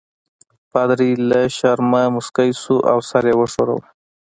پادري 0.71 1.11
له 1.29 1.41
شرمه 1.57 2.03
مسکی 2.15 2.49
شو 2.61 2.75
او 2.91 2.97
سر 3.09 3.23
یې 3.29 3.35
وښوراوه. 3.37 3.83